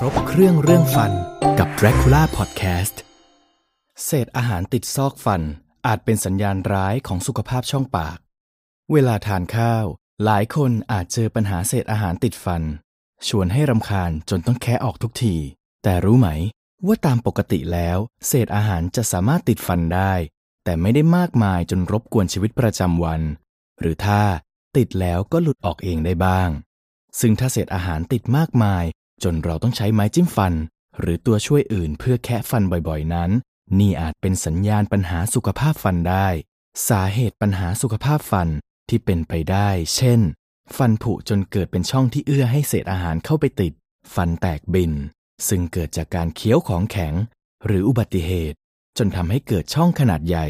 [0.00, 1.12] ครบเครื่องเรื่องฟัน
[1.58, 2.96] กับ Dracula Podcast
[4.04, 5.42] เศษอาหารติดซอกฟัน
[5.86, 8.18] อาจเป็นสัญญาณร้ายของสุขภาพช่องปาก
[8.92, 9.84] เวลาทานข้าว
[10.24, 12.62] หลายคนอาจเจอปัญหาเศษอาหารติดฟัน
[13.28, 15.36] ชวนให้รำคาญจนต้องแคะออกทุกที
[15.82, 16.28] แต่รู้ไหม
[16.86, 20.12] ว่าตามปกติแล้ว เศษอาหารจะสามารถติดฟันได้
[20.64, 23.20] แต่ไม่ได้มากมายจนรบกวนชีวิตประจำวัน
[23.80, 24.22] หรือถ้า
[24.76, 26.48] ติดแล้วก็หลุดออกเองได้บ้าง
[27.20, 28.84] ซึ่งถ้าเศษอาหารติดมากมาย
[29.22, 30.54] จนเราต้องใช้ไม้จิ้มฟัน
[31.00, 33.30] หรือตัวช่วยอื่นเพื่อแคะฟันบ่อยๆนั้น
[33.78, 36.28] นี่อาจเป็นสัญญาณปัญหาสุขภาพฟันได้
[36.88, 38.48] สาเหตุปัญหาสุขภาพฟัน
[38.88, 40.20] ที่เป็นไปได้ เช่น
[40.76, 43.72] ฟันผุจนเกิดเป็นช่องที่เอื้อให้เศษอาหารเข้าไปติด
[44.14, 44.92] ฟันแตกบิน
[45.48, 47.14] ซึ่งเกิดจากการเคี้ยวของแข็ง
[47.66, 48.58] หรืออุบัติเหตุ
[48.98, 50.46] จนทำให้เกิดช่องขนาดใหญ่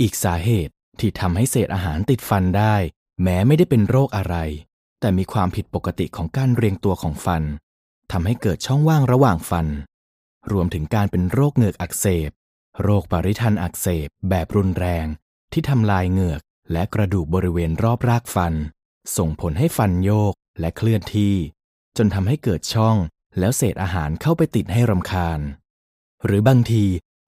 [0.00, 2.76] อีกสาเหตุที่ทำให้เศษอาหารติดฟันได้
[3.22, 4.36] แม้ไม่ได้เป็นโรคอะไร
[5.00, 7.42] แต่มีความผิดปกติของการเรียงตัวของฟัน
[8.12, 9.66] ทำให้เกิดช่องว่างระหว่างฟัน
[10.52, 12.30] รวมถึงการเป็นโรคเหงือกอักเสบ
[12.82, 15.06] โรคปริทันอักเสบ แบบรุนแรง
[15.52, 16.40] ที่ทำลายเหงือก
[16.72, 18.54] และกระดูกบริเวณรอบรากฟัน
[19.16, 21.34] ส่งผลให้ฟันโยกและเคลื่อนที่
[21.96, 22.96] จนทำให้เกิดช่อง
[23.38, 25.40] แล้วเศษอาหารเข้าไปติดให้รำคาญ
[26.24, 26.84] หรือบางที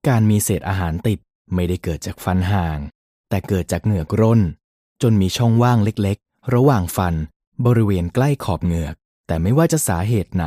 [0.07, 1.19] การมีเศษอาหารติด
[1.53, 2.79] ไม่ได้เกิดจากฟันห่าง
[3.29, 4.41] แต่เกิดจากเหงือกร่น
[5.01, 7.15] จนมีช่องว่างเล็กๆ ระหว่างฟัน
[7.65, 8.95] บริเวณใกล้ขอบเหงือก
[9.27, 10.45] แต่ไม่ว่าจะสาเหตุไหน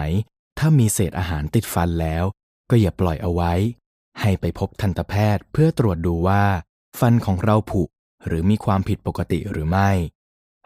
[0.58, 2.24] ถ้ามีเศษอาหารติดฟันแล้ว
[2.70, 3.52] ก็อย่าปล่อยเอาไว้
[4.20, 6.44] ให้ไปพบทันตแพทย์เพื่อตรวจดูว่า
[7.00, 7.82] ฟันของเราผุ
[8.26, 9.90] หรือมีความผิดปกติหรือไม่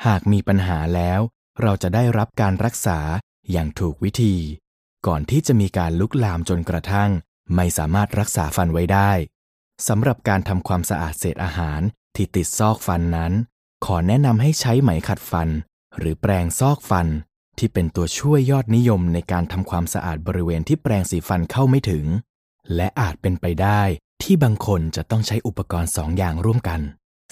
[0.06, 1.20] หากมีปัญหาแล้ว
[1.62, 2.98] เราจะได้รับการรักษา
[3.50, 4.36] อย่างถูกวิธี
[5.06, 7.10] ก่อนที่จะมีการลุกลามจนกระทั่ง
[7.54, 9.10] ไม่สามารถรักษาฟันไว้ได้
[9.88, 11.80] สำหรับการทำความสะอาดเศษอาหาร
[12.14, 13.32] ที่ติดซอกฟันนั้น
[13.84, 15.48] ขอแนะนำให้ใช้ไหมขัดฟัน
[15.98, 17.06] หรือแปรงซอกฟัน
[17.58, 22.04] ที่เป็นตัวช่วยยอดนิยมในการทำความสะอาดบริเวณที่แปรงสีฟันเข้าไม่ถึง
[22.74, 23.82] และอาจเป็นไปได้
[24.22, 26.80] ที่บางคนจะต้องใช้อุปกรณ์สองอย่างร่วมกัน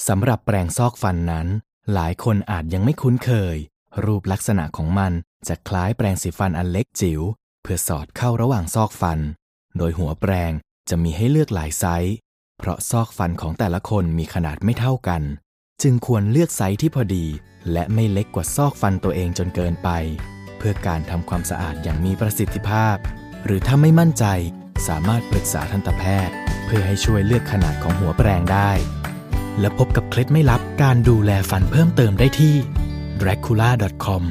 [0.09, 1.47] สำหรับแปรงซอกฟันนั้น
[1.95, 3.57] หลายคนอาจยังไม่คุ้นเคย
[4.05, 5.13] รูปลักษณะของมัน
[5.49, 7.21] จะคล้ายแปรงสีฟันอันเล็กจิ๋ว
[7.63, 9.19] เพื่อสอดเข้าระหว่างซอกฟัน
[9.77, 10.53] โดยหัวแปรง
[10.89, 12.15] จะมีให้เลือกหลายไซส์
[12.59, 15.23] เพราะซอกฟันของแต่ละคนมีขนาดไม่เท่ากัน
[15.83, 17.27] จึงควรเลือกไซส์ที่พอดี
[17.73, 19.89] และไม่เล็กกว่าซอกฟันตัวเองจนเกินไป
[20.59, 22.97] เพื่อการทำความสะอาดอย่างมีประสิทธิภาพ
[23.45, 24.25] หรือถ้าไม่มั่นใจ
[24.89, 26.35] สามารถปรึกษาทันตแพทย์
[26.67, 28.71] เพื่อให้ช่วยเลือกขนาดของหัวแปรงได้
[29.61, 32.55] และพบกับเคล็ดไม่ลับการดูแลฟันเพิ่มเติมได้ที่
[33.21, 34.23] dracula.com